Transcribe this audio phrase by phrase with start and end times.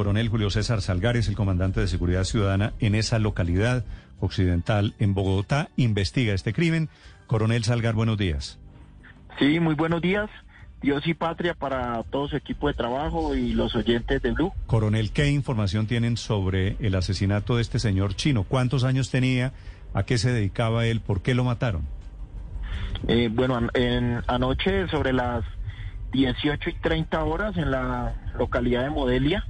[0.00, 3.84] coronel Julio César Salgares, el comandante de Seguridad Ciudadana en esa localidad
[4.18, 6.88] occidental en Bogotá, investiga este crimen.
[7.26, 8.58] Coronel Salgar, buenos días.
[9.38, 10.30] Sí, muy buenos días.
[10.80, 14.54] Dios y patria para todo su equipo de trabajo y los oyentes de Blue.
[14.66, 18.44] Coronel, ¿qué información tienen sobre el asesinato de este señor chino?
[18.44, 19.52] ¿Cuántos años tenía?
[19.92, 21.02] ¿A qué se dedicaba él?
[21.02, 21.82] ¿Por qué lo mataron?
[23.06, 25.44] Eh, bueno, en, anoche sobre las
[26.12, 29.44] 18 y 30 horas en la localidad de Modelia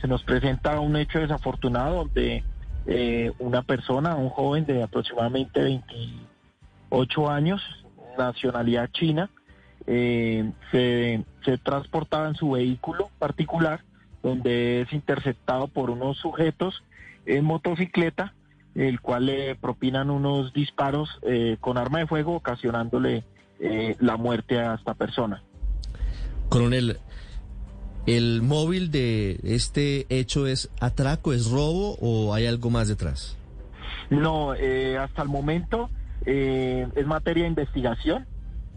[0.00, 2.44] se nos presenta un hecho desafortunado donde
[2.86, 7.62] eh, una persona, un joven de aproximadamente 28 años,
[8.18, 9.30] nacionalidad china,
[9.86, 11.24] eh, se,
[11.62, 13.82] transportaba en su vehículo particular,
[14.22, 16.82] donde es interceptado por unos sujetos
[17.24, 18.34] en motocicleta,
[18.74, 23.24] el cual le propinan unos disparos eh, con arma de fuego, ocasionándole
[23.60, 25.42] eh, la muerte a esta persona.
[26.48, 26.98] Coronel,
[28.06, 33.36] ¿el móvil de este hecho es atraco, es robo o hay algo más detrás?
[34.10, 35.90] No, hasta el momento
[36.24, 38.26] es materia de investigación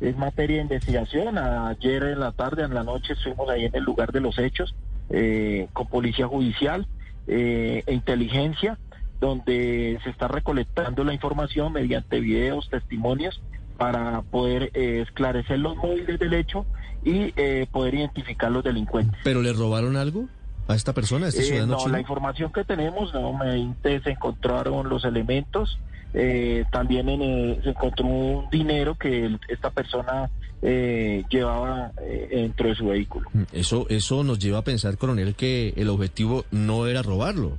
[0.01, 1.37] es materia de investigación.
[1.37, 4.75] Ayer en la tarde, en la noche, estuvimos ahí en el lugar de los hechos
[5.09, 6.87] eh, con policía judicial
[7.27, 8.77] eh, e inteligencia,
[9.19, 13.41] donde se está recolectando la información mediante videos, testimonios,
[13.79, 16.67] para poder eh, esclarecer los móviles del hecho
[17.03, 17.31] y
[17.71, 19.17] poder identificar los delincuentes.
[19.23, 20.27] ¿Pero le robaron algo?
[20.69, 24.87] a esta persona, a este ciudadano No, la información que tenemos, no, me se encontraron
[24.87, 25.79] los elementos,
[26.13, 30.29] eh, también en, se encontró un dinero que esta persona
[30.61, 33.29] eh, llevaba eh, dentro de su vehículo.
[33.33, 37.57] Mm, eso, eso nos lleva a pensar, coronel, que el objetivo no era robarlo.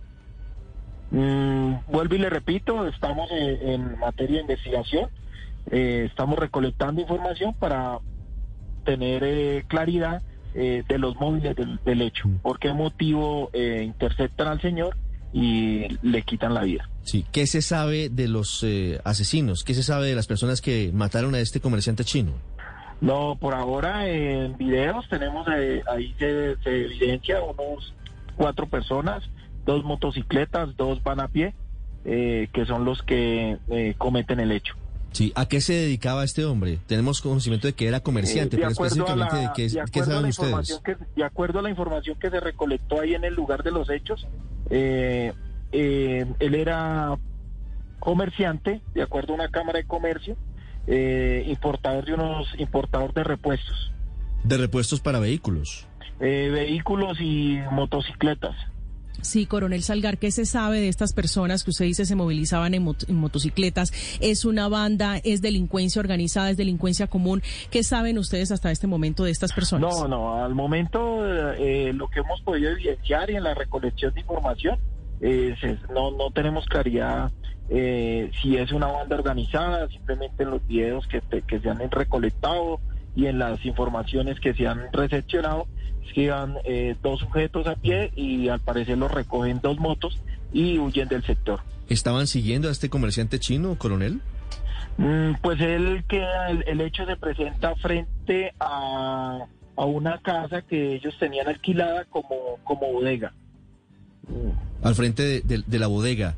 [1.11, 5.11] Mm, vuelvo y le repito, estamos en, materia de investigación,
[5.70, 7.98] estamos recolectando información para
[8.84, 10.22] tener claridad
[10.55, 12.39] de los móviles del, del, hecho, mm.
[12.39, 14.97] por qué motivo interceptan al señor
[15.33, 16.88] y le quitan la vida.
[17.03, 19.64] Sí, ¿qué se sabe de los eh, asesinos?
[19.64, 22.32] ¿Qué se sabe de las personas que mataron a este comerciante chino?
[23.00, 27.94] No, por ahora en videos tenemos eh, ahí se, evidencia unos
[28.37, 29.22] cuatro personas,
[29.65, 31.54] dos motocicletas, dos van a pie,
[32.04, 33.59] eh, que son los que
[33.97, 34.75] cometen el hecho.
[35.12, 36.78] Sí, ¿a qué se dedicaba este hombre?
[36.87, 39.69] Tenemos conocimiento de que era comerciante, pero específicamente de, qué,
[40.04, 40.81] saben ustedes.
[41.16, 44.26] de acuerdo a la información que se recolectó ahí en el lugar de los hechos,
[44.70, 45.32] eh,
[45.72, 47.19] eh, él era
[47.99, 50.37] comerciante, de acuerdo a una cámara de comercio,
[50.87, 53.93] eh, importador de unos importador de repuestos.
[54.44, 55.87] ¿De repuestos para vehículos?
[56.19, 58.54] vehículos y motocicletas.
[59.22, 62.82] Sí, coronel Salgar, ¿qué se sabe de estas personas que usted dice se movilizaban en,
[63.08, 63.92] motocicletas?
[64.20, 65.19] ¿Es una banda?
[65.22, 66.50] ¿Es delincuencia organizada?
[66.50, 67.42] ¿Es delincuencia común?
[67.70, 69.98] ¿Qué saben ustedes hasta este momento de estas personas?
[69.98, 74.20] No, no, al momento eh, lo que hemos podido evidenciar y en la recolección de
[74.20, 74.78] información,
[75.20, 75.54] eh,
[75.92, 77.31] no, no tenemos claridad
[77.72, 82.81] eh, si es una banda organizada, simplemente en los videos que, que se han recolectado
[83.14, 85.66] y en las informaciones que se han recepcionado
[86.15, 86.33] que
[86.65, 90.19] eh, dos sujetos a pie y al parecer los recogen dos motos
[90.53, 91.61] y huyen del sector.
[91.88, 94.21] ¿Estaban siguiendo a este comerciante chino, coronel?
[94.99, 99.47] Mm, pues él queda, el, hecho se presenta frente a,
[99.77, 103.32] a, una casa que ellos tenían alquilada como, como bodega.
[104.82, 106.37] Al frente de, la bodega.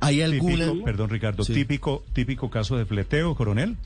[0.00, 0.72] ¿Hay alguna...
[0.84, 3.76] perdón Ricardo, típico, típico caso de fleteo, coronel?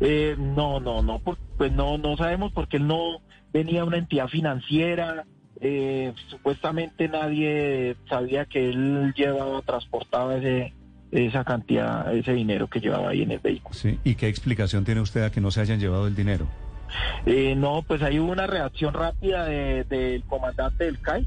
[0.00, 3.20] Eh, no, no, no, pues no, no sabemos porque él no
[3.52, 5.24] venía una entidad financiera.
[5.60, 10.74] Eh, supuestamente nadie sabía que él llevaba, transportaba ese,
[11.10, 13.74] esa cantidad, ese dinero que llevaba ahí en el vehículo.
[13.74, 16.46] Sí, ¿y qué explicación tiene usted a que no se hayan llevado el dinero?
[17.24, 21.26] Eh, no, pues hay una reacción rápida del comandante del CAI.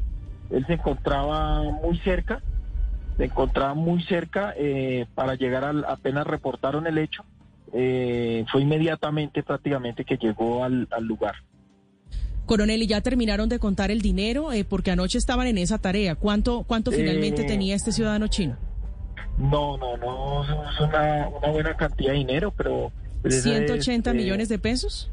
[0.51, 2.41] Él se encontraba muy cerca,
[3.17, 4.55] se encontraba muy cerca
[5.15, 7.25] para llegar al, apenas reportaron el hecho
[7.73, 11.35] eh, fue inmediatamente prácticamente que llegó al, lugar.
[12.45, 14.51] Coronel, ¿y ya terminaron de contar el dinero?
[14.51, 16.15] Eh, porque anoche estaban en esa tarea.
[16.15, 18.57] ¿Cuánto, cuánto finalmente eh, tenía este ciudadano chino?
[19.37, 22.91] No, no, no, es una, buena cantidad de dinino, pero...
[23.23, 25.11] ¿180 pues millones de pesos?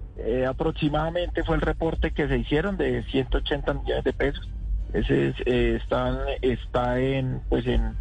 [0.49, 4.49] aproximadamente fue el reporte que se hicieron de 180 millones de pesos.
[4.94, 5.35] Ese
[5.76, 7.94] está, está en, pues en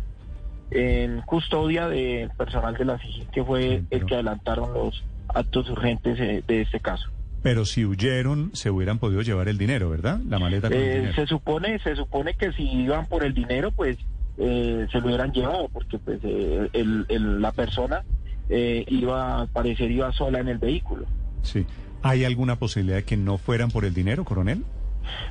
[0.72, 6.20] en custodia del personal de la SIGIN, que fue el que adelantaron los actos urgentes
[6.20, 7.10] eh, de este caso.
[7.42, 10.20] Pero si huyeron, se hubieran podido llevar el dinero, ¿verdad?
[10.28, 11.14] La maleta con el eh, dinero.
[11.14, 13.98] Se supone, se supone que si iban por el dinero, pues
[14.38, 17.06] eh, se lo hubieran llevado, porque pues el,
[17.42, 18.04] la persona
[18.50, 21.06] iba, al parecer, iba sola en el vehículo.
[21.44, 21.66] Sí.
[22.02, 24.64] ¿Hay alguna posibilidad de que no fueran por el dinero, coronel?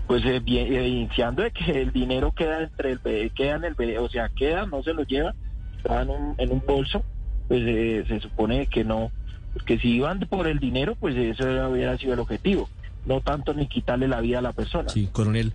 [0.06, 4.09] Pues eh, bien, evidenciando de que el dinero queda entre el queda en el o
[4.09, 5.35] sea, queda, no se lo lleva,
[5.76, 7.03] está en un, en un bolso,
[7.49, 9.11] pues eh, se supone que no,
[9.67, 12.69] que si iban por el dinero, pues eso hubiera sido el objetivo,
[13.06, 14.88] no tanto ni quitarle la vida a la persona.
[14.88, 15.53] Sí, coronel.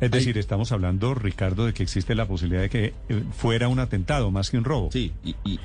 [0.00, 3.78] Es decir, estamos hablando, Ricardo, de que existe la posibilidad de que eh, fuera un
[3.78, 4.90] atentado más que un robo.
[4.90, 5.60] Sí, y, y-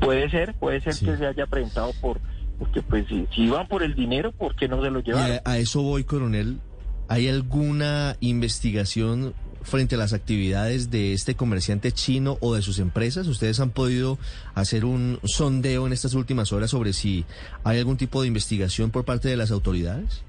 [0.00, 1.06] Puede ser, puede ser Sí.
[1.06, 2.20] que se haya presentado por,
[2.60, 5.40] porque pues si, si iban por el dinero, ¿por qué no se lo y llevaron?
[5.44, 6.60] a, a eso voy, coronel.
[7.08, 13.26] ¿Hay alguna investigación frente a las actividades de este comerciante chino o de sus empresas?
[13.26, 14.18] ¿Ustedes han podido
[14.54, 17.24] hacer un sondeo en estas últimas horas sobre si
[17.64, 20.22] hay algún tipo de investigación por parte de las autoridades?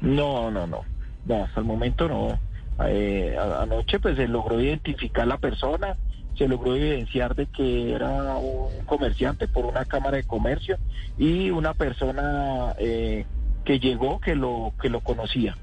[0.00, 0.80] No, no, no.
[1.26, 2.40] No, hasta el momento no.
[2.86, 5.94] Eh, anoche pues se logró identificar la persona,
[6.36, 10.76] se logró evidenciar de que era un comerciante por una cámara de comercio
[11.18, 13.24] y una persona eh,
[13.64, 15.56] que llegó que lo que lo conocía.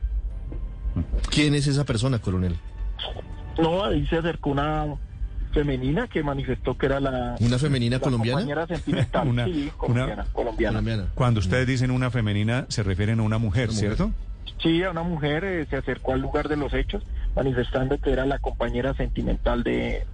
[1.30, 2.56] ¿Quién es esa persona, coronel?
[3.60, 4.86] No, ahí se acercó una
[5.52, 8.40] femenina que manifestó que era la, ¿Una femenina la colombiana?
[8.40, 9.28] compañera sentimental.
[9.28, 10.72] Una- sí, colombiana, colombiana.
[10.80, 11.08] Colombiana.
[11.16, 13.96] Cuando ustedes dicen una femenina, se refieren a una mujer, Una mujer.
[13.96, 14.12] ¿cierto?
[14.62, 17.04] Sí, a una mujer eh, se acercó al lugar de los hechos
[17.36, 20.06] manifestando que era la compañera sentimental de,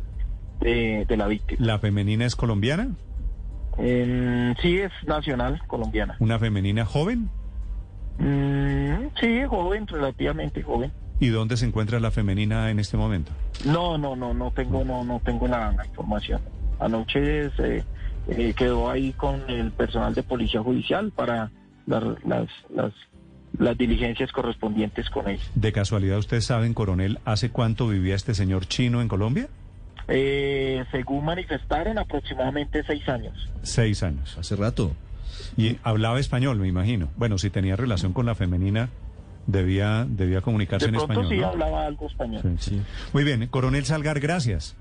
[0.60, 1.66] de, de la víctima.
[1.66, 2.90] ¿La femenina es colombiana?
[3.78, 6.16] En- sí, es nacional colombiana.
[6.20, 7.30] ¿Una femenina joven?
[8.18, 10.92] Mm, sí, joven, relativamente joven.
[11.22, 13.32] ¿Y dónde se encuentra la femenina en este momento?
[13.66, 16.42] No, no, no, no tengo, no, no tengo la, la información.
[16.80, 17.84] Anoche se
[18.30, 21.52] eh, quedó ahí con el personal de policía judicial para
[21.86, 22.94] dar las, las,
[23.58, 25.44] las diligencias correspondientes con ella.
[25.56, 29.48] ¿De casualidad ustedes saben, coronel, hace cuánto vivía este señor chino en Colombia?
[30.10, 33.34] Eh, según manifestaron, aproximadamente seis años.
[33.62, 34.38] Seis años.
[34.38, 34.92] Hace rato.
[35.56, 37.10] Y hablaba español, me imagino.
[37.16, 38.90] Bueno, si tenía relación con la femenina,
[39.48, 41.32] debía, debía comunicarse De en pronto español.
[41.34, 41.48] sí ¿no?
[41.48, 42.42] hablaba algo español.
[42.42, 42.82] Sí, sí.
[43.14, 44.76] Muy bien, coronel Salgar, gracias.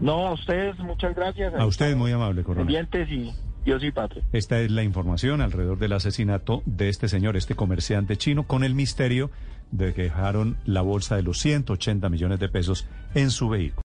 [0.00, 1.54] No, a ustedes muchas gracias.
[1.54, 2.66] A usted muy amable, coronel.
[2.66, 3.32] Pendientes y
[3.64, 4.24] Dios y patria.
[4.32, 8.74] Esta es la información alrededor del asesinato de este señor, este comerciante chino, con el
[8.74, 9.30] misterio
[9.70, 13.80] de que dejaron la bolsa de los 180 millones de pesos en su vehículo.